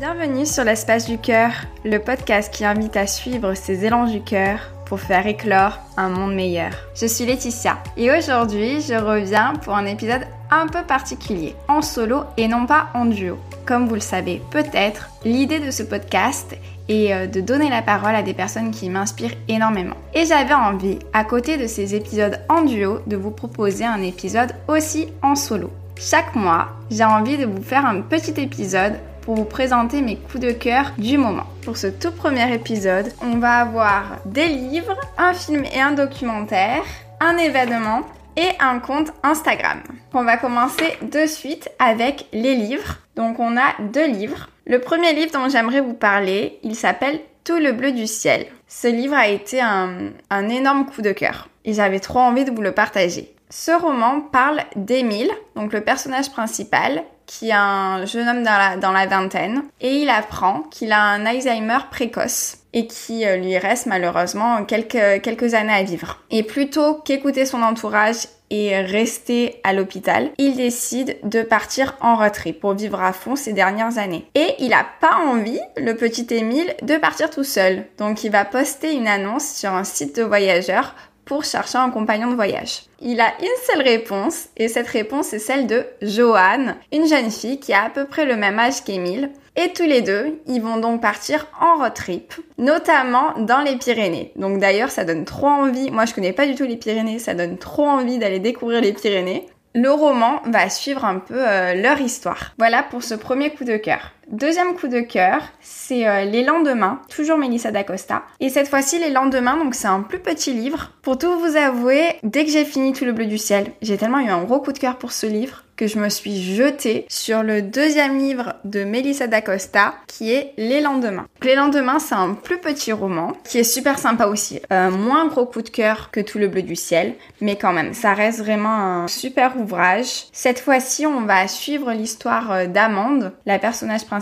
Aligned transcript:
Bienvenue 0.00 0.44
sur 0.44 0.64
l'espace 0.64 1.06
du 1.06 1.18
cœur, 1.18 1.52
le 1.84 1.98
podcast 1.98 2.52
qui 2.52 2.64
invite 2.64 2.96
à 2.96 3.06
suivre 3.06 3.54
ses 3.54 3.84
élans 3.84 4.06
du 4.06 4.20
cœur 4.22 4.58
pour 4.86 4.98
faire 4.98 5.24
éclore 5.24 5.78
un 5.96 6.08
monde 6.08 6.34
meilleur. 6.34 6.72
Je 6.96 7.06
suis 7.06 7.24
Laetitia 7.24 7.78
et 7.96 8.10
aujourd'hui 8.10 8.80
je 8.80 8.94
reviens 8.94 9.52
pour 9.62 9.76
un 9.76 9.86
épisode 9.86 10.26
un 10.50 10.66
peu 10.66 10.82
particulier, 10.82 11.54
en 11.68 11.80
solo 11.80 12.24
et 12.36 12.48
non 12.48 12.66
pas 12.66 12.88
en 12.94 13.04
duo. 13.04 13.38
Comme 13.66 13.86
vous 13.86 13.94
le 13.94 14.00
savez 14.00 14.42
peut-être, 14.50 15.10
l'idée 15.24 15.60
de 15.60 15.70
ce 15.70 15.84
podcast 15.84 16.56
est 16.88 17.14
euh, 17.14 17.26
de 17.28 17.40
donner 17.40 17.70
la 17.70 17.80
parole 17.80 18.16
à 18.16 18.22
des 18.22 18.34
personnes 18.34 18.72
qui 18.72 18.90
m'inspirent 18.90 19.36
énormément. 19.46 19.96
Et 20.12 20.26
j'avais 20.26 20.54
envie, 20.54 20.98
à 21.12 21.22
côté 21.22 21.56
de 21.56 21.68
ces 21.68 21.94
épisodes 21.94 22.40
en 22.48 22.62
duo, 22.62 22.98
de 23.06 23.16
vous 23.16 23.30
proposer 23.30 23.84
un 23.84 24.02
épisode 24.02 24.54
aussi 24.66 25.12
en 25.22 25.36
solo. 25.36 25.70
Chaque 25.96 26.34
mois, 26.34 26.70
j'ai 26.90 27.04
envie 27.04 27.38
de 27.38 27.46
vous 27.46 27.62
faire 27.62 27.86
un 27.86 28.00
petit 28.00 28.38
épisode 28.40 28.94
pour 29.24 29.36
vous 29.36 29.44
présenter 29.44 30.02
mes 30.02 30.16
coups 30.16 30.40
de 30.40 30.52
cœur 30.52 30.92
du 30.98 31.18
moment. 31.18 31.44
Pour 31.64 31.76
ce 31.76 31.86
tout 31.86 32.12
premier 32.12 32.52
épisode, 32.54 33.12
on 33.22 33.38
va 33.38 33.60
avoir 33.60 34.18
des 34.26 34.46
livres, 34.46 34.96
un 35.16 35.32
film 35.32 35.64
et 35.64 35.80
un 35.80 35.92
documentaire, 35.92 36.82
un 37.20 37.36
événement 37.38 38.02
et 38.36 38.48
un 38.60 38.78
compte 38.78 39.12
Instagram. 39.22 39.80
On 40.12 40.24
va 40.24 40.36
commencer 40.36 40.96
de 41.02 41.26
suite 41.26 41.70
avec 41.78 42.26
les 42.32 42.54
livres. 42.54 42.98
Donc 43.16 43.38
on 43.38 43.56
a 43.56 43.74
deux 43.92 44.06
livres. 44.06 44.48
Le 44.66 44.78
premier 44.78 45.12
livre 45.14 45.32
dont 45.32 45.48
j'aimerais 45.48 45.80
vous 45.80 45.94
parler, 45.94 46.58
il 46.62 46.74
s'appelle 46.74 47.20
Tout 47.44 47.58
le 47.58 47.72
bleu 47.72 47.92
du 47.92 48.06
ciel. 48.06 48.46
Ce 48.68 48.88
livre 48.88 49.14
a 49.14 49.28
été 49.28 49.60
un, 49.60 50.10
un 50.30 50.48
énorme 50.48 50.86
coup 50.86 51.02
de 51.02 51.12
cœur 51.12 51.48
et 51.64 51.72
j'avais 51.72 52.00
trop 52.00 52.20
envie 52.20 52.44
de 52.44 52.50
vous 52.50 52.62
le 52.62 52.72
partager. 52.72 53.34
Ce 53.50 53.70
roman 53.70 54.20
parle 54.20 54.62
d'Émile, 54.74 55.30
donc 55.54 55.72
le 55.72 55.82
personnage 55.82 56.30
principal, 56.30 57.04
qui 57.26 57.50
est 57.50 57.52
un 57.52 58.04
jeune 58.04 58.28
homme 58.28 58.42
dans 58.42 58.92
la, 58.92 59.06
vingtaine, 59.06 59.62
et 59.80 59.96
il 59.96 60.08
apprend 60.08 60.62
qu'il 60.70 60.92
a 60.92 61.00
un 61.00 61.26
Alzheimer 61.26 61.78
précoce 61.90 62.58
et 62.72 62.86
qui 62.86 63.24
euh, 63.24 63.36
lui 63.36 63.56
reste 63.56 63.86
malheureusement 63.86 64.64
quelques, 64.64 65.54
années 65.54 65.72
à 65.72 65.82
vivre. 65.82 66.20
Et 66.30 66.42
plutôt 66.42 66.94
qu'écouter 66.94 67.46
son 67.46 67.62
entourage 67.62 68.26
et 68.50 68.76
rester 68.80 69.60
à 69.64 69.72
l'hôpital, 69.72 70.30
il 70.38 70.56
décide 70.56 71.16
de 71.22 71.42
partir 71.42 71.96
en 72.00 72.16
retrait 72.16 72.52
pour 72.52 72.74
vivre 72.74 73.00
à 73.00 73.12
fond 73.12 73.36
ces 73.36 73.52
dernières 73.52 73.98
années. 73.98 74.28
Et 74.34 74.54
il 74.58 74.72
a 74.72 74.86
pas 75.00 75.16
envie, 75.24 75.60
le 75.76 75.94
petit 75.94 76.26
Émile, 76.30 76.74
de 76.82 76.96
partir 76.96 77.30
tout 77.30 77.44
seul. 77.44 77.84
Donc 77.98 78.22
il 78.24 78.30
va 78.30 78.44
poster 78.44 78.94
une 78.94 79.08
annonce 79.08 79.46
sur 79.46 79.72
un 79.72 79.84
site 79.84 80.16
de 80.16 80.22
voyageurs 80.22 80.94
pour 81.24 81.44
chercher 81.44 81.78
un 81.78 81.90
compagnon 81.90 82.30
de 82.30 82.34
voyage. 82.34 82.82
Il 83.00 83.20
a 83.20 83.32
une 83.40 83.72
seule 83.72 83.82
réponse 83.82 84.46
et 84.56 84.68
cette 84.68 84.88
réponse 84.88 85.32
est 85.32 85.38
celle 85.38 85.66
de 85.66 85.84
Joanne, 86.02 86.76
une 86.92 87.06
jeune 87.06 87.30
fille 87.30 87.60
qui 87.60 87.72
a 87.72 87.84
à 87.84 87.90
peu 87.90 88.06
près 88.06 88.24
le 88.24 88.36
même 88.36 88.58
âge 88.58 88.84
qu'Émile. 88.84 89.30
Et 89.56 89.72
tous 89.72 89.84
les 89.84 90.02
deux, 90.02 90.40
ils 90.46 90.60
vont 90.60 90.78
donc 90.78 91.00
partir 91.00 91.46
en 91.60 91.78
road 91.78 91.94
trip, 91.94 92.34
notamment 92.58 93.34
dans 93.38 93.60
les 93.60 93.76
Pyrénées. 93.76 94.32
Donc 94.34 94.58
d'ailleurs, 94.58 94.90
ça 94.90 95.04
donne 95.04 95.24
trop 95.24 95.46
envie. 95.46 95.92
Moi, 95.92 96.06
je 96.06 96.14
connais 96.14 96.32
pas 96.32 96.46
du 96.46 96.56
tout 96.56 96.64
les 96.64 96.76
Pyrénées, 96.76 97.20
ça 97.20 97.34
donne 97.34 97.56
trop 97.56 97.86
envie 97.86 98.18
d'aller 98.18 98.40
découvrir 98.40 98.80
les 98.80 98.92
Pyrénées. 98.92 99.46
Le 99.76 99.90
roman 99.90 100.40
va 100.46 100.68
suivre 100.70 101.04
un 101.04 101.18
peu 101.18 101.36
euh, 101.36 101.74
leur 101.74 102.00
histoire. 102.00 102.52
Voilà 102.58 102.84
pour 102.84 103.02
ce 103.02 103.14
premier 103.14 103.50
coup 103.50 103.64
de 103.64 103.76
cœur. 103.76 104.12
Deuxième 104.30 104.74
coup 104.74 104.88
de 104.88 105.00
cœur, 105.00 105.42
c'est 105.60 106.06
euh, 106.06 106.24
Les 106.24 106.42
lendemains, 106.42 107.00
toujours 107.08 107.38
Melissa 107.38 107.70
d'Acosta. 107.70 108.22
Et 108.40 108.48
cette 108.48 108.68
fois-ci, 108.68 108.98
Les 108.98 109.10
lendemains, 109.10 109.56
donc 109.56 109.74
c'est 109.74 109.88
un 109.88 110.00
plus 110.00 110.18
petit 110.18 110.52
livre. 110.52 110.92
Pour 111.02 111.18
tout 111.18 111.38
vous 111.38 111.56
avouer, 111.56 112.16
dès 112.22 112.44
que 112.44 112.50
j'ai 112.50 112.64
fini 112.64 112.92
Tout 112.92 113.04
le 113.04 113.12
bleu 113.12 113.26
du 113.26 113.38
ciel, 113.38 113.72
j'ai 113.82 113.96
tellement 113.96 114.20
eu 114.20 114.28
un 114.28 114.44
gros 114.44 114.60
coup 114.60 114.72
de 114.72 114.78
cœur 114.78 114.96
pour 114.96 115.12
ce 115.12 115.26
livre 115.26 115.64
que 115.76 115.86
je 115.86 115.98
me 115.98 116.08
suis 116.08 116.40
jetée 116.40 117.06
sur 117.08 117.42
le 117.42 117.62
deuxième 117.62 118.18
livre 118.18 118.54
de 118.64 118.84
Melissa 118.84 119.26
d'Acosta 119.26 119.94
qui 120.06 120.32
est 120.32 120.52
Les 120.56 120.80
lendemains. 120.80 121.26
Les 121.42 121.54
lendemains, 121.54 121.98
c'est 121.98 122.14
un 122.14 122.34
plus 122.34 122.58
petit 122.58 122.92
roman 122.92 123.32
qui 123.44 123.58
est 123.58 123.64
super 123.64 123.98
sympa 123.98 124.26
aussi. 124.26 124.60
Euh, 124.72 124.90
moins 124.90 125.26
gros 125.26 125.46
coup 125.46 125.62
de 125.62 125.68
cœur 125.68 126.10
que 126.12 126.20
Tout 126.20 126.38
le 126.38 126.48
bleu 126.48 126.62
du 126.62 126.76
ciel, 126.76 127.14
mais 127.40 127.56
quand 127.56 127.72
même, 127.72 127.92
ça 127.92 128.14
reste 128.14 128.38
vraiment 128.38 128.68
un 128.68 129.08
super 129.08 129.56
ouvrage. 129.58 130.26
Cette 130.32 130.60
fois-ci, 130.60 131.06
on 131.06 131.22
va 131.22 131.48
suivre 131.48 131.92
l'histoire 131.92 132.52
euh, 132.52 132.66
d'Amande, 132.66 133.32
la 133.46 133.58
personnage 133.58 134.04
principale. 134.04 134.13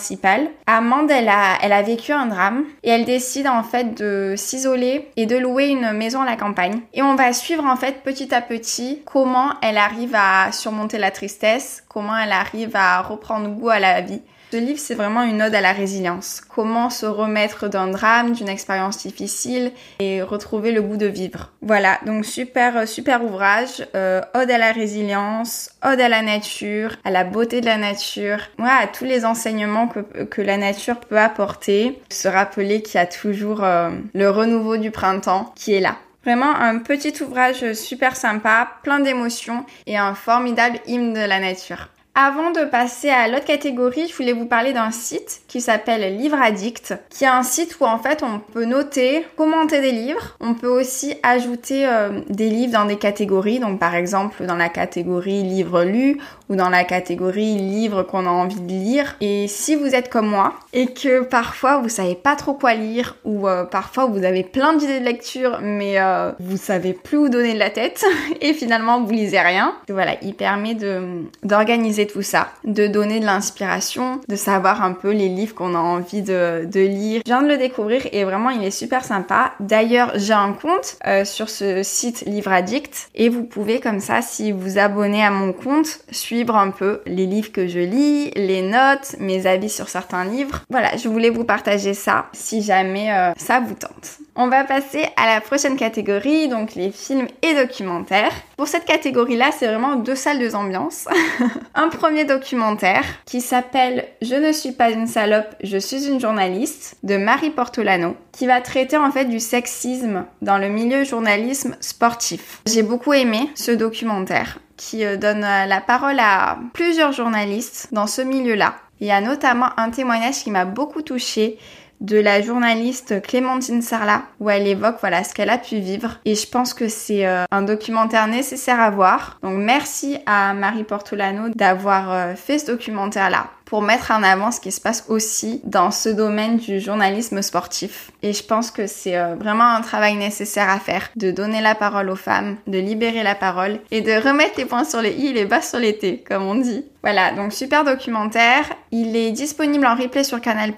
Amande, 0.67 1.11
elle 1.11 1.29
a, 1.29 1.59
elle 1.63 1.73
a 1.73 1.83
vécu 1.83 2.13
un 2.13 2.27
drame 2.27 2.65
et 2.83 2.91
elle 2.91 3.05
décide 3.05 3.47
en 3.47 3.63
fait 3.63 3.99
de 3.99 4.35
s'isoler 4.37 5.11
et 5.17 5.27
de 5.27 5.37
louer 5.37 5.69
une 5.69 5.93
maison 5.93 6.23
à 6.23 6.27
la 6.27 6.37
campagne. 6.37 6.81
Et 6.95 7.03
on 7.03 7.15
va 7.15 7.33
suivre 7.33 7.65
en 7.65 7.77
fait 7.77 8.03
petit 8.03 8.35
à 8.35 8.41
petit 8.41 9.03
comment 9.05 9.51
elle 9.63 9.79
arrive 9.79 10.15
à 10.15 10.53
surmonter 10.53 10.99
la 10.99 11.11
tristesse 11.11 11.83
comment 11.89 12.17
elle 12.17 12.33
arrive 12.33 12.75
à 12.75 13.03
reprendre 13.03 13.49
goût 13.51 13.69
à 13.69 13.79
la 13.79 14.01
vie. 14.01 14.23
Ce 14.53 14.59
livre, 14.59 14.79
c'est 14.79 14.95
vraiment 14.95 15.23
une 15.23 15.41
ode 15.41 15.55
à 15.55 15.63
la 15.63 15.73
résilience. 15.73 16.43
Comment 16.47 16.91
se 16.91 17.07
remettre 17.07 17.69
d'un 17.69 17.87
drame, 17.87 18.33
d'une 18.33 18.51
expérience 18.51 18.99
difficile 18.99 19.73
et 19.99 20.21
retrouver 20.21 20.73
le 20.73 20.83
goût 20.83 20.99
de 20.99 21.07
vivre. 21.07 21.49
Voilà, 21.63 21.99
donc 22.05 22.27
super, 22.27 22.87
super 22.87 23.25
ouvrage. 23.25 23.89
Euh, 23.95 24.21
ode 24.35 24.51
à 24.51 24.59
la 24.59 24.73
résilience, 24.73 25.71
ode 25.83 26.03
à 26.03 26.11
la 26.11 26.21
nature, 26.21 26.97
à 27.03 27.11
la 27.11 27.25
beauté 27.25 27.63
de 27.63 27.67
la 27.67 27.79
nature. 27.79 28.41
Voilà, 28.59 28.77
à 28.83 28.87
tous 28.89 29.07
les 29.07 29.25
enseignements 29.25 29.89
que, 29.89 30.25
que 30.25 30.43
la 30.43 30.59
nature 30.59 31.01
peut 31.01 31.19
apporter. 31.19 31.99
Se 32.11 32.29
rappeler 32.29 32.83
qu'il 32.83 32.97
y 32.97 33.03
a 33.03 33.07
toujours 33.07 33.65
euh, 33.65 33.89
le 34.13 34.29
renouveau 34.29 34.77
du 34.77 34.91
printemps 34.91 35.51
qui 35.57 35.73
est 35.73 35.81
là. 35.81 35.97
Vraiment 36.27 36.55
un 36.55 36.77
petit 36.77 37.15
ouvrage 37.23 37.73
super 37.73 38.17
sympa, 38.17 38.69
plein 38.83 39.01
d'émotions 39.01 39.65
et 39.87 39.97
un 39.97 40.15
formidable 40.15 40.79
hymne 40.87 41.15
de 41.15 41.21
la 41.21 41.41
nature. 41.41 41.89
Avant 42.15 42.51
de 42.51 42.67
passer 42.67 43.09
à 43.09 43.27
l'autre 43.27 43.47
catégorie, 43.47 44.07
je 44.07 44.15
voulais 44.15 44.35
vous 44.35 44.45
parler 44.45 44.75
d'un 44.75 44.91
site 44.91 45.41
qui 45.49 45.63
s'appelle 45.63 46.19
Livre 46.19 46.37
Addict, 46.37 46.95
qui 47.09 47.25
est 47.25 47.29
un 47.29 47.43
site 47.43 47.79
où 47.81 47.87
en 47.87 47.99
fait 47.99 48.23
on 48.23 48.39
peut 48.39 48.67
noter, 48.67 49.25
commenter 49.35 49.81
des 49.81 49.93
livres. 49.93 50.37
On 50.39 50.53
peut 50.53 50.69
aussi 50.69 51.15
ajouter 51.23 51.87
euh, 51.89 52.21
des 52.29 52.51
livres 52.51 52.75
dans 52.75 52.85
des 52.85 52.99
catégories, 52.99 53.61
donc 53.61 53.81
par 53.81 53.95
exemple 53.95 54.45
dans 54.45 54.57
la 54.57 54.69
catégorie 54.69 55.43
livres 55.43 55.85
lus 55.85 56.19
dans 56.57 56.69
la 56.69 56.85
catégorie 56.85 57.57
livres 57.57 58.03
qu'on 58.03 58.27
a 58.27 58.31
envie 58.31 58.61
de 58.61 58.73
lire. 58.73 59.17
Et 59.21 59.49
si 59.49 59.75
vous 59.75 59.95
êtes 59.95 60.11
comme 60.11 60.29
moi 60.29 60.55
et 60.73 60.87
que 60.87 61.23
parfois 61.23 61.79
vous 61.79 61.89
savez 61.89 62.15
pas 62.15 62.37
trop 62.37 62.55
quoi 62.55 62.75
lire 62.75 63.17
ou 63.25 63.49
euh, 63.49 63.65
parfois 63.65 64.07
vous 64.07 64.25
avez 64.25 64.43
plein 64.43 64.75
d'idées 64.75 65.01
de 65.01 65.05
lecture 65.05 65.59
mais 65.63 66.01
euh, 66.01 66.33
vous 66.41 66.57
savez 66.57 66.93
plus 66.93 67.19
où 67.19 67.29
donner 67.29 67.55
de 67.55 67.59
la 67.59 67.71
tête 67.71 68.05
et 68.41 68.55
finalement 68.55 69.03
vous 69.03 69.13
lisez 69.13 69.41
rien, 69.41 69.75
voilà, 69.89 70.17
il 70.23 70.35
permet 70.35 70.75
de 70.75 71.23
d'organiser 71.43 72.07
tout 72.07 72.23
ça, 72.23 72.49
de 72.65 72.87
donner 72.87 73.21
de 73.21 73.27
l'inspiration, 73.27 74.21
de 74.29 74.37
savoir 74.37 74.83
un 74.83 74.93
peu 74.93 75.11
les 75.11 75.29
livres 75.29 75.55
qu'on 75.55 75.75
a 75.75 75.79
envie 75.79 76.23
de, 76.23 76.67
lire. 76.75 77.23
Je 77.25 77.31
viens 77.31 77.43
de 77.43 77.49
le 77.49 77.59
découvrir 77.59 78.03
et 78.13 78.25
vraiment 78.25 78.51
il 78.51 78.63
est 78.65 78.71
super 78.71 79.05
sympa. 79.05 79.53
D'ailleurs, 79.61 80.13
j'ai 80.17 80.33
un 80.33 80.53
compte 80.53 80.97
euh, 81.07 81.25
sur 81.25 81.49
ce 81.51 81.83
site 81.83 82.23
Livre 82.27 82.53
Addict 82.53 83.11
et 83.15 83.29
vous 83.29 83.45
pouvez 83.45 83.81
comme 83.81 84.01
ça, 84.01 84.23
si 84.23 84.53
vous 84.53 84.79
abonnez 84.79 85.25
à 85.25 85.31
mon 85.31 85.53
compte, 85.53 86.01
suivre 86.11 86.42
un 86.51 86.71
peu 86.71 87.01
les 87.07 87.27
livres 87.27 87.53
que 87.53 87.67
je 87.67 87.79
lis, 87.79 88.31
les 88.37 88.63
notes, 88.63 89.17
mes 89.19 89.47
avis 89.47 89.71
sur 89.71 89.89
certains 89.89 90.25
livres. 90.25 90.63
Voilà, 90.71 90.97
je 90.97 91.09
voulais 91.09 91.31
vous 91.31 91.45
partager 91.45 91.95
ça 91.95 92.27
si 92.33 92.63
jamais 92.63 93.13
euh, 93.13 93.33
ça 93.37 93.61
vous 93.61 93.75
tente. 93.75 94.19
On 94.35 94.49
va 94.49 94.65
passer 94.65 95.07
à 95.17 95.27
la 95.27 95.43
prochaine 95.43 95.77
catégorie, 95.77 96.49
donc 96.49 96.75
les 96.75 96.91
films 96.91 97.27
et 97.43 97.55
documentaires. 97.55 98.33
Pour 98.57 98.67
cette 98.67 98.87
catégorie-là, 98.87 99.51
c'est 99.53 99.67
vraiment 99.67 99.97
deux 99.97 100.15
salles, 100.15 100.39
deux 100.39 100.55
ambiances. 100.55 101.07
un 101.75 101.89
premier 101.89 102.25
documentaire 102.25 103.05
qui 103.27 103.43
s'appelle 103.43 104.07
Je 104.23 104.35
ne 104.35 104.53
suis 104.53 104.73
pas 104.73 104.91
une 104.91 105.07
salope, 105.07 105.55
je 105.63 105.77
suis 105.77 106.09
une 106.09 106.19
journaliste 106.19 106.97
de 107.03 107.19
Marie 107.19 107.51
Portolano, 107.51 108.17
qui 108.33 108.47
va 108.47 108.63
traiter 108.63 108.97
en 108.97 109.11
fait 109.11 109.27
du 109.27 109.39
sexisme 109.39 110.25
dans 110.41 110.57
le 110.57 110.71
milieu 110.71 111.05
journalisme 111.05 111.77
sportif. 111.81 112.63
J'ai 112.67 112.83
beaucoup 112.83 113.13
aimé 113.13 113.51
ce 113.55 113.71
documentaire 113.71 114.61
qui 114.79 115.05
euh, 115.05 115.19
donne 115.19 115.45
euh, 115.45 115.67
la 115.67 115.81
parole 115.83 116.19
à 116.19 116.59
plusieurs 116.73 117.13
journalistes 117.13 117.89
dans 117.93 118.07
ce 118.07 118.23
milieu-là. 118.23 118.77
Il 119.01 119.07
y 119.09 119.11
a 119.11 119.21
notamment 119.21 119.69
un 119.79 119.91
témoignage 119.91 120.43
qui 120.43 120.51
m'a 120.51 120.65
beaucoup 120.65 121.03
touchée 121.03 121.59
de 122.03 122.19
la 122.19 122.43
journaliste 122.43 123.23
Clémentine 123.23 123.81
Sarlat 123.81 124.23
où 124.41 124.51
elle 124.51 124.67
évoque 124.67 124.97
voilà 125.01 125.25
ce 125.25 125.33
qu'elle 125.33 125.51
a 125.51 125.59
pu 125.59 125.79
vivre 125.79 126.19
et 126.25 126.35
je 126.35 126.47
pense 126.47 126.75
que 126.75 126.89
c'est 126.89 127.27
euh, 127.27 127.45
un 127.51 127.63
documentaire 127.63 128.27
nécessaire 128.27 128.81
à 128.81 128.91
voir. 128.91 129.39
Donc 129.43 129.55
merci 129.57 130.19
à 130.27 130.53
Marie 130.53 130.85
Portolano 130.85 131.49
d'avoir 131.55 132.13
euh, 132.13 132.35
fait 132.35 132.59
ce 132.59 132.67
documentaire 132.67 133.31
là 133.31 133.47
pour 133.73 133.81
mettre 133.81 134.11
en 134.11 134.23
avant 134.23 134.51
ce 134.51 134.61
qui 134.61 134.71
se 134.71 134.83
passe 134.83 135.07
aussi 135.09 135.63
dans 135.65 135.91
ce 135.91 136.11
domaine 136.11 136.59
du 136.59 136.79
journalisme 136.79 137.41
sportif. 137.41 138.11
Et 138.23 138.35
je 138.35 138.45
pense 138.45 138.71
que 138.71 138.87
c'est 138.87 139.17
euh, 139.17 139.35
vraiment 139.35 139.65
un 139.65 139.81
travail 139.81 140.17
nécessaire 140.17 140.69
à 140.69 140.79
faire, 140.79 141.09
de 141.17 141.31
donner 141.31 141.63
la 141.63 141.75
parole 141.75 142.11
aux 142.11 142.17
femmes, 142.17 142.57
de 142.67 142.79
libérer 142.79 143.23
la 143.23 143.35
parole 143.35 143.79
et 143.91 144.03
de 144.03 144.13
remettre 144.13 144.59
les 144.59 144.67
points 144.67 144.85
sur 144.85 145.01
les 145.01 145.13
i 145.13 145.29
et 145.29 145.33
les 145.33 145.47
bas 145.47 145.63
sur 145.63 145.79
les 145.79 145.97
t, 145.97 146.19
comme 146.19 146.43
on 146.43 146.57
dit. 146.57 146.85
Voilà, 147.03 147.33
donc 147.33 147.53
super 147.53 147.85
documentaire. 147.85 148.65
Il 148.93 149.17
est 149.17 149.33
disponible 149.33 149.87
en 149.87 149.97
replay 149.97 150.23
sur 150.23 150.41
Canal+, 150.41 150.73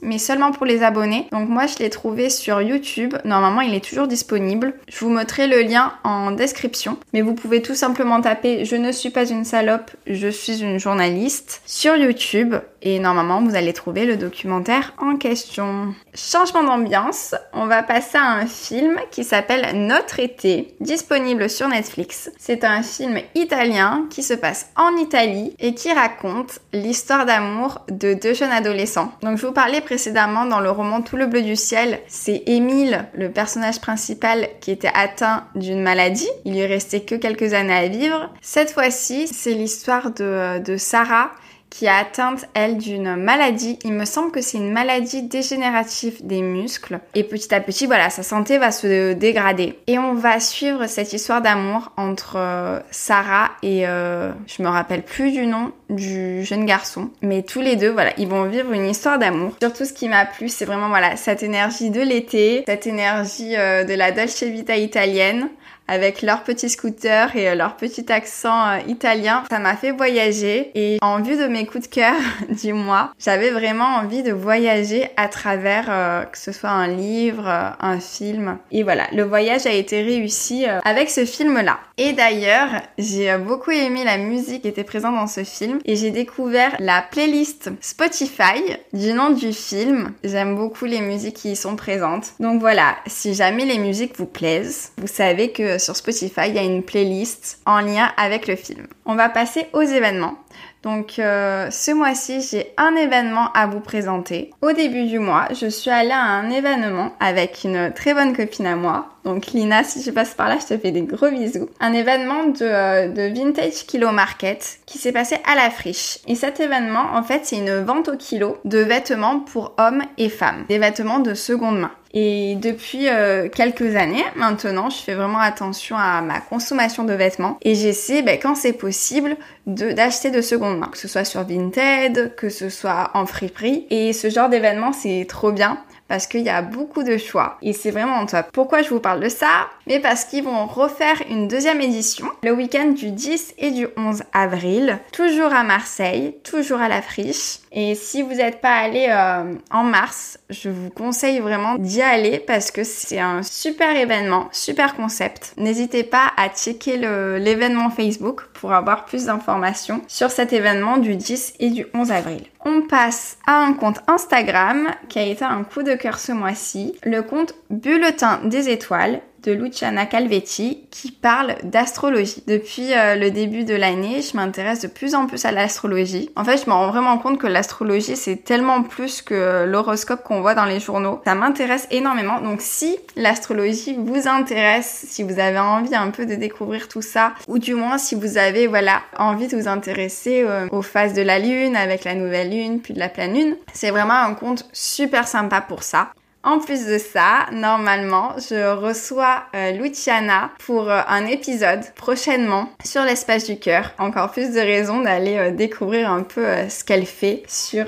mais 0.00 0.18
seulement 0.18 0.52
pour 0.52 0.64
les 0.64 0.82
abonnés. 0.82 1.26
Donc 1.32 1.48
moi, 1.48 1.66
je 1.66 1.78
l'ai 1.78 1.90
trouvé 1.90 2.30
sur 2.30 2.62
YouTube. 2.62 3.14
Normalement, 3.24 3.60
il 3.60 3.74
est 3.74 3.84
toujours 3.84 4.06
disponible. 4.06 4.74
Je 4.88 5.00
vous 5.00 5.10
mettrai 5.10 5.46
le 5.46 5.60
lien 5.62 5.92
en 6.04 6.30
description. 6.30 6.96
Mais 7.12 7.20
vous 7.20 7.34
pouvez 7.34 7.60
tout 7.60 7.74
simplement 7.74 8.20
taper 8.20 8.64
«Je 8.66 8.76
ne 8.76 8.92
suis 8.92 9.10
pas 9.10 9.26
une 9.26 9.44
salope, 9.44 9.90
je 10.06 10.28
suis 10.28 10.62
une 10.62 10.78
journaliste» 10.78 11.62
sur 11.66 11.96
YouTube. 11.96 12.54
Et 12.80 13.00
normalement, 13.00 13.42
vous 13.42 13.56
allez 13.56 13.72
trouver 13.72 14.06
le 14.06 14.16
documentaire 14.16 14.94
en 14.98 15.16
question. 15.16 15.94
Changement 16.14 16.62
d'ambiance, 16.62 17.34
on 17.52 17.66
va 17.66 17.82
passer 17.82 18.16
à 18.16 18.34
un 18.34 18.46
film 18.46 18.96
qui 19.10 19.24
s'appelle 19.24 19.86
Notre 19.86 20.20
été, 20.20 20.76
disponible 20.80 21.50
sur 21.50 21.66
Netflix. 21.68 22.30
C'est 22.38 22.62
un 22.62 22.82
film 22.84 23.18
italien 23.34 24.06
qui 24.10 24.22
se 24.22 24.34
passe 24.34 24.70
en 24.76 24.96
Italie 24.96 25.56
et 25.60 25.74
qui 25.74 25.92
raconte 25.92 26.60
l'histoire 26.72 27.26
d'amour 27.26 27.84
de 27.90 28.14
deux 28.14 28.34
jeunes 28.34 28.52
adolescents. 28.52 29.12
Donc 29.22 29.38
je 29.38 29.46
vous 29.46 29.52
parlais 29.52 29.80
précédemment 29.80 30.44
dans 30.46 30.60
le 30.60 30.70
roman 30.70 31.02
Tout 31.02 31.16
le 31.16 31.26
bleu 31.26 31.42
du 31.42 31.56
ciel, 31.56 32.00
c'est 32.06 32.42
Émile, 32.46 33.06
le 33.14 33.30
personnage 33.30 33.80
principal, 33.80 34.48
qui 34.60 34.70
était 34.70 34.90
atteint 34.94 35.44
d'une 35.54 35.82
maladie. 35.82 36.28
Il 36.44 36.54
lui 36.54 36.66
restait 36.66 37.00
que 37.00 37.14
quelques 37.14 37.54
années 37.54 37.74
à 37.74 37.88
vivre. 37.88 38.30
Cette 38.40 38.70
fois-ci, 38.70 39.26
c'est 39.26 39.54
l'histoire 39.54 40.12
de, 40.12 40.58
de 40.60 40.76
Sarah 40.76 41.30
qui 41.70 41.86
a 41.86 41.96
atteinte, 41.98 42.46
elle, 42.54 42.78
d'une 42.78 43.16
maladie. 43.16 43.78
Il 43.84 43.92
me 43.92 44.04
semble 44.04 44.30
que 44.30 44.40
c'est 44.40 44.58
une 44.58 44.72
maladie 44.72 45.22
dégénérative 45.22 46.26
des 46.26 46.42
muscles. 46.42 47.00
Et 47.14 47.24
petit 47.24 47.54
à 47.54 47.60
petit, 47.60 47.86
voilà, 47.86 48.10
sa 48.10 48.22
santé 48.22 48.58
va 48.58 48.70
se 48.70 49.12
dégrader. 49.12 49.78
Et 49.86 49.98
on 49.98 50.14
va 50.14 50.40
suivre 50.40 50.86
cette 50.86 51.12
histoire 51.12 51.42
d'amour 51.42 51.92
entre 51.96 52.36
euh, 52.36 52.80
Sarah 52.90 53.50
et 53.62 53.86
euh, 53.86 54.32
je 54.46 54.62
me 54.62 54.68
rappelle 54.68 55.02
plus 55.02 55.32
du 55.32 55.46
nom 55.46 55.72
du 55.90 56.44
jeune 56.44 56.66
garçon. 56.66 57.10
Mais 57.22 57.42
tous 57.42 57.60
les 57.60 57.76
deux, 57.76 57.90
voilà, 57.90 58.12
ils 58.18 58.28
vont 58.28 58.44
vivre 58.44 58.72
une 58.72 58.86
histoire 58.86 59.18
d'amour. 59.18 59.52
Surtout 59.60 59.84
ce 59.84 59.92
qui 59.92 60.08
m'a 60.08 60.26
plu, 60.26 60.48
c'est 60.48 60.64
vraiment, 60.64 60.88
voilà, 60.88 61.16
cette 61.16 61.42
énergie 61.42 61.90
de 61.90 62.00
l'été, 62.00 62.64
cette 62.66 62.86
énergie 62.86 63.56
euh, 63.56 63.84
de 63.84 63.94
la 63.94 64.12
Dolce 64.12 64.42
Vita 64.42 64.76
italienne 64.76 65.48
avec 65.90 66.20
leur 66.20 66.44
petit 66.44 66.68
scooter 66.68 67.34
et 67.34 67.48
euh, 67.48 67.54
leur 67.54 67.76
petit 67.76 68.12
accent 68.12 68.76
italien. 68.86 69.44
Ça 69.50 69.58
m'a 69.58 69.74
fait 69.74 69.90
voyager 69.90 70.70
et 70.74 70.98
en 71.00 71.22
vue 71.22 71.36
de 71.36 71.46
mes 71.46 71.57
coups 71.66 71.88
de 71.88 71.94
cœur 71.94 72.14
du 72.62 72.72
mois, 72.72 73.12
j'avais 73.18 73.50
vraiment 73.50 73.96
envie 73.96 74.22
de 74.22 74.32
voyager 74.32 75.08
à 75.16 75.28
travers 75.28 75.86
euh, 75.88 76.24
que 76.24 76.38
ce 76.38 76.52
soit 76.52 76.70
un 76.70 76.88
livre, 76.88 77.46
un 77.80 78.00
film. 78.00 78.58
Et 78.70 78.82
voilà, 78.82 79.06
le 79.12 79.22
voyage 79.22 79.66
a 79.66 79.72
été 79.72 80.02
réussi 80.02 80.66
avec 80.84 81.10
ce 81.10 81.24
film-là. 81.24 81.78
Et 81.96 82.12
d'ailleurs, 82.12 82.68
j'ai 82.96 83.36
beaucoup 83.38 83.72
aimé 83.72 84.04
la 84.04 84.18
musique 84.18 84.62
qui 84.62 84.68
était 84.68 84.84
présente 84.84 85.14
dans 85.14 85.26
ce 85.26 85.42
film 85.44 85.80
et 85.84 85.96
j'ai 85.96 86.10
découvert 86.10 86.76
la 86.78 87.02
playlist 87.02 87.70
Spotify 87.80 88.76
du 88.92 89.12
nom 89.12 89.30
du 89.30 89.52
film. 89.52 90.12
J'aime 90.22 90.54
beaucoup 90.54 90.84
les 90.84 91.00
musiques 91.00 91.36
qui 91.36 91.52
y 91.52 91.56
sont 91.56 91.76
présentes. 91.76 92.34
Donc 92.40 92.60
voilà, 92.60 92.96
si 93.06 93.34
jamais 93.34 93.64
les 93.64 93.78
musiques 93.78 94.16
vous 94.16 94.26
plaisent, 94.26 94.92
vous 94.98 95.06
savez 95.06 95.50
que 95.50 95.78
sur 95.78 95.96
Spotify, 95.96 96.48
il 96.48 96.54
y 96.54 96.58
a 96.58 96.62
une 96.62 96.82
playlist 96.82 97.60
en 97.66 97.80
lien 97.80 98.12
avec 98.16 98.46
le 98.46 98.56
film. 98.56 98.86
On 99.04 99.14
va 99.14 99.28
passer 99.28 99.66
aux 99.72 99.82
événements. 99.82 100.36
Donc 100.82 101.18
euh, 101.18 101.70
ce 101.70 101.90
mois-ci, 101.90 102.40
j'ai 102.40 102.72
un 102.76 102.94
événement 102.94 103.50
à 103.52 103.66
vous 103.66 103.80
présenter. 103.80 104.50
Au 104.62 104.72
début 104.72 105.06
du 105.06 105.18
mois, 105.18 105.48
je 105.52 105.66
suis 105.66 105.90
allée 105.90 106.10
à 106.10 106.22
un 106.22 106.50
événement 106.50 107.12
avec 107.20 107.64
une 107.64 107.92
très 107.92 108.14
bonne 108.14 108.36
copine 108.36 108.66
à 108.66 108.76
moi. 108.76 109.08
Donc 109.28 109.48
Lina, 109.48 109.84
si 109.84 110.02
je 110.02 110.10
passe 110.10 110.32
par 110.32 110.48
là, 110.48 110.56
je 110.58 110.74
te 110.74 110.80
fais 110.80 110.90
des 110.90 111.02
gros 111.02 111.28
bisous. 111.28 111.68
Un 111.80 111.92
événement 111.92 112.44
de, 112.44 112.62
euh, 112.62 113.08
de 113.08 113.30
Vintage 113.38 113.84
Kilo 113.86 114.10
Market 114.10 114.78
qui 114.86 114.96
s'est 114.96 115.12
passé 115.12 115.36
à 115.44 115.54
la 115.54 115.68
friche. 115.68 116.20
Et 116.26 116.34
cet 116.34 116.60
événement, 116.60 117.04
en 117.12 117.22
fait, 117.22 117.42
c'est 117.44 117.58
une 117.58 117.84
vente 117.84 118.08
au 118.08 118.16
kilo 118.16 118.56
de 118.64 118.78
vêtements 118.78 119.40
pour 119.40 119.74
hommes 119.76 120.02
et 120.16 120.30
femmes. 120.30 120.64
Des 120.70 120.78
vêtements 120.78 121.18
de 121.18 121.34
seconde 121.34 121.78
main. 121.78 121.90
Et 122.14 122.56
depuis 122.56 123.06
euh, 123.08 123.50
quelques 123.50 123.94
années 123.94 124.24
maintenant, 124.34 124.88
je 124.88 124.96
fais 124.96 125.14
vraiment 125.14 125.40
attention 125.40 125.96
à 125.96 126.22
ma 126.22 126.40
consommation 126.40 127.04
de 127.04 127.12
vêtements 127.12 127.58
et 127.60 127.74
j'essaie, 127.74 128.22
ben, 128.22 128.38
quand 128.40 128.54
c'est 128.54 128.72
possible, 128.72 129.36
d'acheter 129.66 130.30
de, 130.30 130.40
seconde 130.40 130.78
main, 130.78 130.88
que 130.88 130.96
ce 130.96 131.06
soit 131.06 131.24
sur 131.24 131.44
Vinted, 131.44 132.34
que 132.34 132.48
ce 132.48 132.70
soit 132.70 133.10
en 133.12 133.26
friperie. 133.26 133.86
Et 133.90 134.14
ce 134.14 134.30
genre 134.30 134.48
d'événement, 134.48 134.92
c'est 134.94 135.26
trop 135.28 135.52
bien 135.52 135.78
parce 136.08 136.26
qu'il 136.26 136.40
y 136.40 136.48
a 136.48 136.62
beaucoup 136.62 137.02
de 137.02 137.18
choix 137.18 137.58
et 137.62 137.72
c'est 137.72 137.90
vraiment 137.90 138.24
top. 138.26 138.46
Pourquoi 138.52 138.82
je 138.82 138.88
vous 138.88 139.00
parle 139.00 139.20
de 139.20 139.28
ça? 139.28 139.68
Mais 139.86 140.00
parce 140.00 140.24
qu'ils 140.24 140.44
vont 140.44 140.66
refaire 140.66 141.22
une 141.30 141.48
deuxième 141.48 141.80
édition 141.80 142.26
le 142.42 142.52
week-end 142.52 142.88
du 142.88 143.10
10 143.10 143.54
et 143.58 143.70
du 143.70 143.86
11 143.96 144.22
avril, 144.32 144.98
toujours 145.12 145.52
à 145.52 145.64
Marseille, 145.64 146.36
toujours 146.44 146.80
à 146.80 146.88
la 146.88 147.02
friche. 147.02 147.58
Et 147.72 147.94
si 147.94 148.22
vous 148.22 148.34
n'êtes 148.34 148.60
pas 148.60 148.76
allé 148.76 149.06
euh, 149.10 149.54
en 149.70 149.84
mars, 149.84 150.38
je 150.50 150.68
vous 150.68 150.90
conseille 150.90 151.40
vraiment 151.40 151.76
d'y 151.76 152.02
aller 152.02 152.38
parce 152.38 152.70
que 152.70 152.84
c'est 152.84 153.20
un 153.20 153.42
super 153.42 153.94
événement, 153.94 154.48
super 154.52 154.96
concept. 154.96 155.52
N'hésitez 155.56 156.04
pas 156.04 156.32
à 156.36 156.48
checker 156.48 156.96
l'événement 156.96 157.90
Facebook 157.90 158.42
pour 158.54 158.72
avoir 158.72 159.04
plus 159.04 159.26
d'informations 159.26 160.00
sur 160.08 160.30
cet 160.30 160.52
événement 160.52 160.96
du 160.96 161.16
10 161.16 161.54
et 161.60 161.70
du 161.70 161.86
11 161.94 162.10
avril. 162.10 162.42
On 162.70 162.82
passe 162.82 163.38
à 163.46 163.62
un 163.64 163.72
compte 163.72 164.00
Instagram 164.08 164.88
qui 165.08 165.18
a 165.18 165.22
été 165.22 165.42
un 165.42 165.64
coup 165.64 165.82
de 165.82 165.94
cœur 165.94 166.18
ce 166.18 166.32
mois-ci, 166.32 166.98
le 167.02 167.22
compte 167.22 167.54
Bulletin 167.70 168.40
des 168.44 168.68
étoiles 168.68 169.22
Luciana 169.52 170.06
Calvetti 170.06 170.84
qui 170.90 171.10
parle 171.10 171.56
d'astrologie. 171.62 172.42
Depuis 172.46 172.92
euh, 172.94 173.14
le 173.14 173.30
début 173.30 173.64
de 173.64 173.74
l'année, 173.74 174.22
je 174.22 174.36
m'intéresse 174.36 174.80
de 174.80 174.88
plus 174.88 175.14
en 175.14 175.26
plus 175.26 175.44
à 175.44 175.52
l'astrologie. 175.52 176.30
En 176.36 176.44
fait, 176.44 176.62
je 176.64 176.68
me 176.68 176.74
rends 176.74 176.88
vraiment 176.88 177.18
compte 177.18 177.38
que 177.38 177.46
l'astrologie, 177.46 178.16
c'est 178.16 178.44
tellement 178.44 178.82
plus 178.82 179.22
que 179.22 179.64
l'horoscope 179.64 180.22
qu'on 180.22 180.40
voit 180.40 180.54
dans 180.54 180.64
les 180.64 180.80
journaux. 180.80 181.20
Ça 181.24 181.34
m'intéresse 181.34 181.86
énormément. 181.90 182.40
Donc 182.40 182.60
si 182.60 182.96
l'astrologie 183.16 183.96
vous 183.98 184.28
intéresse, 184.28 185.06
si 185.08 185.22
vous 185.22 185.38
avez 185.38 185.58
envie 185.58 185.94
un 185.94 186.10
peu 186.10 186.26
de 186.26 186.34
découvrir 186.34 186.88
tout 186.88 187.02
ça, 187.02 187.32
ou 187.46 187.58
du 187.58 187.74
moins 187.74 187.98
si 187.98 188.14
vous 188.14 188.38
avez 188.38 188.66
voilà 188.66 189.02
envie 189.18 189.48
de 189.48 189.56
vous 189.56 189.68
intéresser 189.68 190.42
euh, 190.46 190.66
aux 190.70 190.82
phases 190.82 191.14
de 191.14 191.22
la 191.22 191.38
lune 191.38 191.76
avec 191.76 192.04
la 192.04 192.14
nouvelle 192.14 192.50
lune, 192.50 192.80
puis 192.80 192.94
de 192.94 192.98
la 192.98 193.08
pleine 193.08 193.34
lune, 193.34 193.56
c'est 193.72 193.90
vraiment 193.90 194.14
un 194.14 194.34
compte 194.34 194.66
super 194.72 195.26
sympa 195.26 195.60
pour 195.60 195.82
ça. 195.82 196.10
En 196.44 196.60
plus 196.60 196.86
de 196.86 196.98
ça, 196.98 197.46
normalement, 197.52 198.34
je 198.36 198.72
reçois 198.74 199.44
euh, 199.56 199.72
Luciana 199.72 200.50
pour 200.64 200.88
euh, 200.88 201.00
un 201.08 201.26
épisode 201.26 201.80
prochainement 201.96 202.70
sur 202.84 203.02
l'espace 203.02 203.44
du 203.44 203.58
cœur. 203.58 203.92
Encore 203.98 204.30
plus 204.30 204.52
de 204.52 204.60
raisons 204.60 205.00
d'aller 205.00 205.36
euh, 205.36 205.50
découvrir 205.50 206.12
un 206.12 206.22
peu 206.22 206.46
ce 206.68 206.84
qu'elle 206.84 207.06
fait 207.06 207.42
sur 207.48 207.86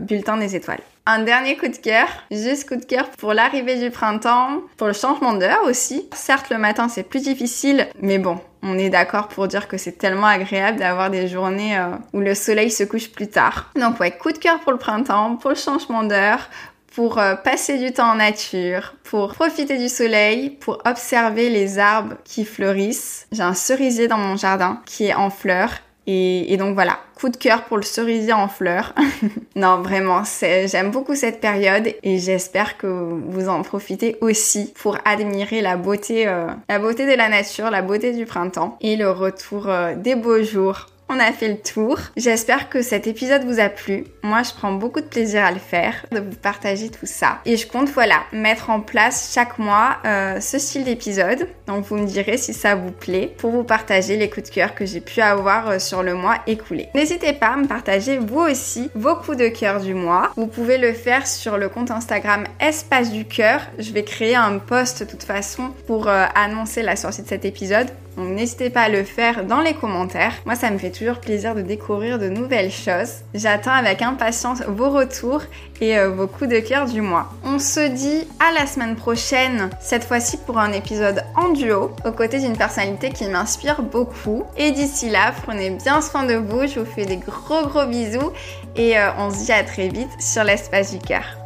Bulletin 0.00 0.38
des 0.38 0.56
étoiles. 0.56 0.80
Un 1.06 1.20
dernier 1.20 1.56
coup 1.56 1.68
de 1.68 1.76
cœur, 1.76 2.06
juste 2.30 2.68
coup 2.68 2.76
de 2.76 2.84
cœur 2.84 3.10
pour 3.10 3.34
l'arrivée 3.34 3.78
du 3.78 3.90
printemps, 3.90 4.62
pour 4.76 4.86
le 4.86 4.92
changement 4.92 5.34
d'heure 5.34 5.62
aussi. 5.64 6.08
Certes, 6.14 6.50
le 6.50 6.58
matin 6.58 6.88
c'est 6.88 7.02
plus 7.02 7.22
difficile, 7.22 7.88
mais 8.00 8.18
bon, 8.18 8.38
on 8.62 8.78
est 8.78 8.90
d'accord 8.90 9.28
pour 9.28 9.48
dire 9.48 9.66
que 9.66 9.76
c'est 9.76 9.98
tellement 9.98 10.26
agréable 10.26 10.78
d'avoir 10.78 11.10
des 11.10 11.26
journées 11.26 11.80
où 12.12 12.20
le 12.20 12.34
soleil 12.34 12.70
se 12.70 12.84
couche 12.84 13.10
plus 13.10 13.28
tard. 13.28 13.70
Donc 13.76 13.98
ouais, 13.98 14.10
coup 14.12 14.30
de 14.30 14.38
cœur 14.38 14.60
pour 14.60 14.72
le 14.72 14.78
printemps, 14.78 15.36
pour 15.36 15.50
le 15.50 15.56
changement 15.56 16.04
d'heure, 16.04 16.48
pour 16.90 17.18
euh, 17.18 17.34
passer 17.34 17.78
du 17.78 17.92
temps 17.92 18.10
en 18.10 18.16
nature, 18.16 18.94
pour 19.04 19.32
profiter 19.34 19.78
du 19.78 19.88
soleil, 19.88 20.50
pour 20.50 20.78
observer 20.84 21.48
les 21.50 21.78
arbres 21.78 22.16
qui 22.24 22.44
fleurissent. 22.44 23.26
J'ai 23.32 23.42
un 23.42 23.54
cerisier 23.54 24.08
dans 24.08 24.18
mon 24.18 24.36
jardin 24.36 24.80
qui 24.86 25.06
est 25.06 25.14
en 25.14 25.30
fleurs 25.30 25.72
et, 26.12 26.56
donc 26.56 26.74
voilà, 26.74 26.98
coup 27.14 27.28
de 27.28 27.36
cœur 27.36 27.64
pour 27.64 27.76
le 27.76 27.84
cerisier 27.84 28.32
en 28.32 28.48
fleurs. 28.48 28.94
non, 29.54 29.80
vraiment, 29.80 30.22
j'aime 30.40 30.90
beaucoup 30.90 31.14
cette 31.14 31.40
période 31.40 31.88
et 32.02 32.18
j'espère 32.18 32.76
que 32.76 32.86
vous 32.88 33.48
en 33.48 33.62
profitez 33.62 34.16
aussi 34.20 34.72
pour 34.76 34.98
admirer 35.04 35.60
la 35.60 35.76
beauté, 35.76 36.26
euh, 36.26 36.48
la 36.68 36.78
beauté 36.80 37.06
de 37.06 37.16
la 37.16 37.28
nature, 37.28 37.70
la 37.70 37.82
beauté 37.82 38.12
du 38.12 38.26
printemps 38.26 38.76
et 38.80 38.96
le 38.96 39.10
retour 39.10 39.68
euh, 39.68 39.94
des 39.94 40.16
beaux 40.16 40.42
jours 40.42 40.86
on 41.10 41.18
a 41.18 41.32
fait 41.32 41.48
le 41.48 41.58
tour. 41.58 41.98
J'espère 42.16 42.68
que 42.68 42.82
cet 42.82 43.08
épisode 43.08 43.44
vous 43.44 43.58
a 43.58 43.68
plu. 43.68 44.04
Moi, 44.22 44.42
je 44.44 44.52
prends 44.52 44.72
beaucoup 44.72 45.00
de 45.00 45.06
plaisir 45.06 45.44
à 45.44 45.50
le 45.50 45.58
faire, 45.58 46.06
de 46.12 46.20
vous 46.20 46.36
partager 46.36 46.88
tout 46.88 47.06
ça. 47.06 47.40
Et 47.44 47.56
je 47.56 47.66
compte, 47.66 47.88
voilà, 47.88 48.20
mettre 48.32 48.70
en 48.70 48.80
place 48.80 49.32
chaque 49.34 49.58
mois 49.58 49.98
euh, 50.04 50.40
ce 50.40 50.58
style 50.58 50.84
d'épisode. 50.84 51.48
Donc, 51.66 51.84
vous 51.84 51.96
me 51.96 52.06
direz 52.06 52.36
si 52.36 52.54
ça 52.54 52.76
vous 52.76 52.92
plaît 52.92 53.34
pour 53.38 53.50
vous 53.50 53.64
partager 53.64 54.16
les 54.16 54.30
coups 54.30 54.48
de 54.48 54.54
cœur 54.54 54.74
que 54.74 54.86
j'ai 54.86 55.00
pu 55.00 55.20
avoir 55.20 55.68
euh, 55.68 55.78
sur 55.80 56.04
le 56.04 56.14
mois 56.14 56.36
écoulé. 56.46 56.88
N'hésitez 56.94 57.32
pas 57.32 57.48
à 57.48 57.56
me 57.56 57.66
partager 57.66 58.18
vous 58.18 58.40
aussi 58.40 58.88
vos 58.94 59.16
coups 59.16 59.36
de 59.36 59.48
cœur 59.48 59.80
du 59.80 59.94
mois. 59.94 60.30
Vous 60.36 60.46
pouvez 60.46 60.78
le 60.78 60.92
faire 60.92 61.26
sur 61.26 61.58
le 61.58 61.68
compte 61.68 61.90
Instagram 61.90 62.44
Espace 62.60 63.10
du 63.10 63.24
cœur. 63.24 63.62
Je 63.80 63.92
vais 63.92 64.04
créer 64.04 64.36
un 64.36 64.58
post 64.58 65.00
de 65.00 65.10
toute 65.10 65.24
façon 65.24 65.70
pour 65.88 66.06
euh, 66.06 66.26
annoncer 66.36 66.82
la 66.82 66.94
sortie 66.94 67.22
de 67.22 67.28
cet 67.28 67.44
épisode 67.44 67.88
Donc 68.20 68.36
n'hésitez 68.36 68.68
pas 68.68 68.82
à 68.82 68.88
le 68.90 69.02
faire 69.02 69.46
dans 69.46 69.60
les 69.60 69.72
commentaires. 69.72 70.34
Moi, 70.44 70.54
ça 70.54 70.70
me 70.70 70.76
fait 70.76 70.90
toujours 70.90 71.20
plaisir 71.20 71.54
de 71.54 71.62
découvrir 71.62 72.18
de 72.18 72.28
nouvelles 72.28 72.70
choses. 72.70 73.22
J'attends 73.34 73.72
avec 73.72 74.02
impatience 74.02 74.60
vos 74.68 74.90
retours 74.90 75.42
et 75.80 75.96
euh, 75.96 76.10
vos 76.10 76.26
coups 76.26 76.50
de 76.50 76.58
cœur 76.58 76.84
du 76.84 77.00
mois. 77.00 77.30
On 77.44 77.58
se 77.58 77.88
dit 77.88 78.28
à 78.38 78.52
la 78.52 78.66
semaine 78.66 78.94
prochaine, 78.94 79.70
cette 79.80 80.04
fois-ci 80.04 80.36
pour 80.36 80.58
un 80.58 80.72
épisode 80.72 81.24
en 81.34 81.48
duo, 81.48 81.92
aux 82.04 82.12
côtés 82.12 82.40
d'une 82.40 82.58
personnalité 82.58 83.08
qui 83.08 83.26
m'inspire 83.26 83.80
beaucoup. 83.82 84.44
Et 84.58 84.70
d'ici 84.72 85.08
là, 85.08 85.32
prenez 85.42 85.70
bien 85.70 86.02
soin 86.02 86.24
de 86.24 86.34
vous, 86.34 86.66
je 86.66 86.80
vous 86.80 86.92
fais 86.92 87.06
des 87.06 87.16
gros 87.16 87.66
gros 87.66 87.86
bisous 87.86 88.32
et 88.76 88.98
euh, 88.98 89.08
on 89.16 89.30
se 89.30 89.44
dit 89.46 89.52
à 89.52 89.64
très 89.64 89.88
vite 89.88 90.10
sur 90.18 90.44
l'espace 90.44 90.92
du 90.92 90.98
cœur. 90.98 91.39